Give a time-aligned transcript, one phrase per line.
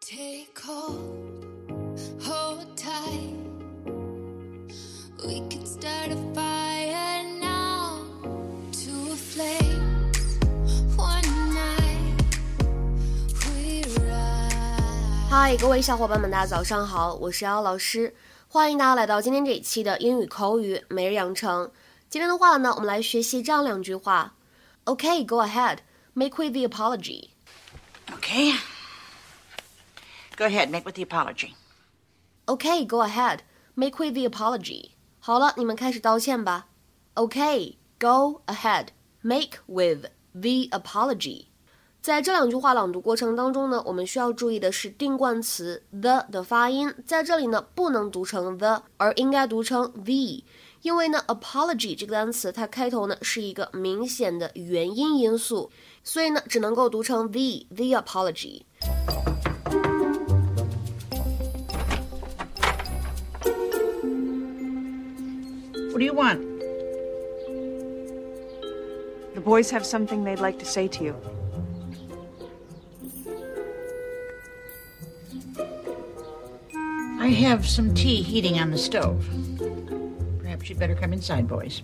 [0.00, 3.36] Take hold, hold tight.
[5.24, 8.00] We can start a fire now,
[8.72, 10.38] two flames,
[10.96, 12.24] one night.
[13.44, 15.28] We rise.
[15.28, 18.14] 嗨，各位小伙伴们，大家早上好，我是瑶老师，
[18.48, 21.70] 欢迎大家来到今天这一期的英语口语每日养成。
[22.08, 24.34] 今天的话呢，我们来学习这样两句话。
[24.86, 25.80] Okay, go ahead,
[26.14, 27.28] make with the apology.
[28.10, 28.54] Okay.
[30.39, 31.53] Go ahead, make with the apology.
[32.45, 33.39] Okay, go ahead,
[33.75, 34.91] make with the apology.
[35.19, 36.67] 好了，你们开始道歉吧。
[37.15, 38.87] Okay, go ahead,
[39.21, 41.45] make with the apology.
[42.01, 50.43] 在这两句话朗读过程当中呢，我们需要注意的是定冠词 the 的发音，在这里呢不能读成 the，而应该读成 the，
[50.83, 55.71] 因为呢 apology 这个单词它开头呢是一个明显的元音因素，
[56.03, 58.61] 所以呢只能够读成 the the apology。
[65.90, 66.40] What do you want?
[69.34, 71.16] The boys have something they'd like to say to you.
[77.18, 79.28] I have some tea heating on the stove.
[80.38, 81.82] Perhaps you'd better come inside, boys.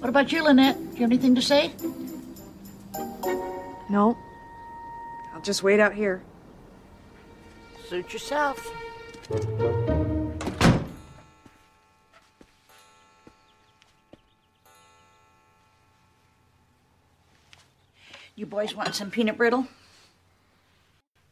[0.00, 0.76] What about you, Lynette?
[0.76, 1.70] Do you have anything to say?
[3.88, 4.18] No.
[5.32, 6.22] I'll just wait out here.
[7.88, 8.72] Suit yourself.
[18.36, 19.66] You boys want some peanut brittle?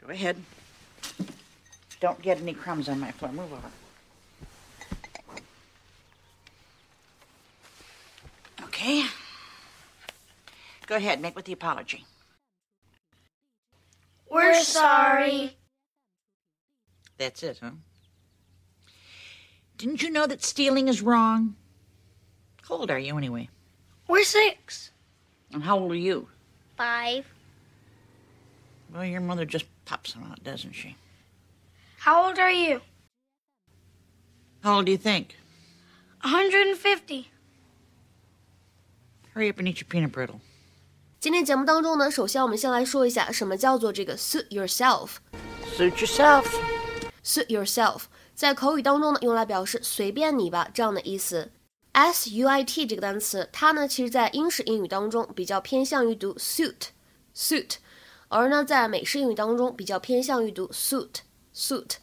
[0.00, 0.36] Go ahead.
[2.00, 3.32] Don't get any crumbs on my floor.
[3.32, 3.70] Move over.
[8.64, 9.04] Okay.
[10.86, 12.04] Go ahead, make with the apology.
[14.30, 15.56] We're sorry.
[17.17, 17.71] That's it, huh?
[19.77, 21.55] Didn't you know that stealing is wrong?
[22.67, 23.49] How old are you, anyway?
[24.07, 24.91] We're six.
[25.53, 26.27] And how old are you?
[26.77, 27.25] Five.
[28.93, 30.95] Well, your mother just pops them out, doesn't she?
[31.99, 32.81] How old are you?
[34.63, 35.35] How old do you think?
[36.21, 37.29] 150.
[39.33, 40.41] Hurry up and eat your peanut brittle.
[41.19, 45.17] 今天节目当中呢，首先我们先来说一下什么叫做这个 suit yourself。
[45.77, 46.45] Suit yourself.
[47.26, 48.02] Suit yourself
[48.36, 51.50] 在口语当中呢，用来表示随便你吧这样的意思。
[51.92, 56.88] s u i t 这个单词，它呢其实在英式英语当中比较偏向于读 suit
[57.34, 57.76] suit，
[58.28, 61.16] 而呢在美式英语当中比较偏向于读 suit
[61.54, 61.96] suit。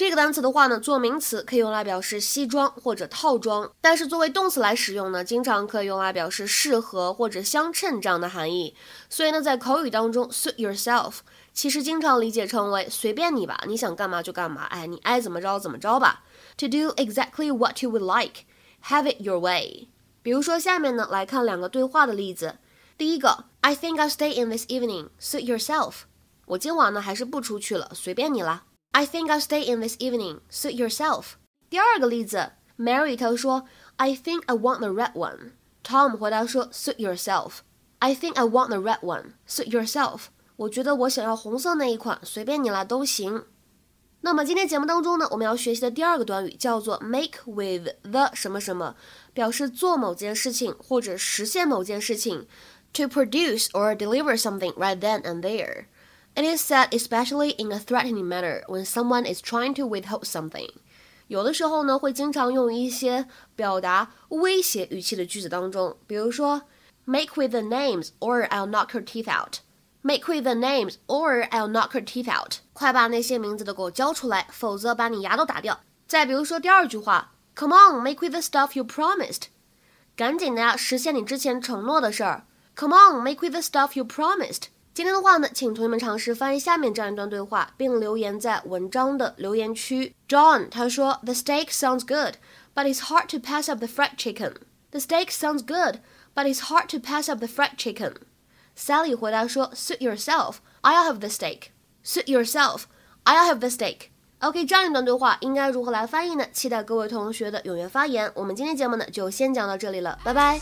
[0.00, 8.74] 这个单词的话呢，做名词可以用来表示西装或者套装，但是作为动词来使用呢，经常可以用来表示适合或者相称这样的含义。
[9.10, 11.16] 所以呢，在口语当中，suit yourself
[11.52, 16.24] 其实经常理解成为随便你吧，你想干嘛就干嘛，哎，你爱怎么着怎么着吧。
[16.56, 18.44] To do exactly what you would like,
[18.86, 19.88] have it your way。
[20.22, 22.56] 比如说下面呢，来看两个对话的例子。
[22.96, 25.08] 第一个，I think I'll stay in this evening.
[25.20, 26.04] Suit yourself。
[26.46, 28.62] 我今晚呢还是不出去了，随便你啦。
[28.91, 30.39] I think I'll stay in this evening.
[30.49, 31.33] Suit yourself.
[31.69, 33.65] 第二个例子，Mary 她说，
[33.97, 35.51] I think I want the red one.
[35.83, 37.59] Tom 回答说，Suit yourself.
[37.99, 39.33] I think I want the red one.
[39.47, 40.27] Suit yourself.
[40.55, 43.45] 我觉得我想要红色那一款，随便你啦，都行。
[44.21, 48.95] 那么今天节目当中呢，我们要学习的第二个短语叫做 make with the 什么什么，
[49.33, 52.47] 表示做某件事情或者实现某件事情。
[52.93, 55.87] To produce or deliver something right then and there.
[56.35, 60.69] It is said especially in a threatening manner when someone is trying to withhold something.
[61.27, 66.63] 有的时候呢，会经常用一些表达威胁语气的句子当中，比如说
[67.05, 69.59] make with the names or I'll knock your teeth out.
[70.01, 72.57] Make with the names or I'll knock your teeth out.
[72.73, 75.79] 快把那些名字都给我交出来，否则把你牙都打掉。
[76.07, 79.43] 再比如说第二句话，Come on, make with the stuff you promised.
[80.15, 82.45] 赶紧的呀，实现你之前承诺的事儿。
[82.75, 84.65] Come on, make with the stuff you promised.
[84.92, 90.14] 今天的话呢，请同学们尝试翻译下面这样一段对话，并留言在文章的留言区。
[90.28, 92.34] John 他说，The steak sounds good,
[92.74, 94.54] but it's hard to pass up the fried chicken.
[94.90, 96.00] The steak sounds good,
[96.34, 98.14] but it's hard to pass up the fried chicken.
[98.76, 101.68] Sally 回答说，Suit yourself, I'll have the steak.
[102.04, 102.82] Suit yourself,
[103.24, 104.08] I'll have the steak.
[104.40, 106.44] OK，这样一段对话应该如何来翻译呢？
[106.52, 108.30] 期待各位同学的踊跃发言。
[108.34, 110.60] 我们今天节目呢就先讲到这里了，拜拜。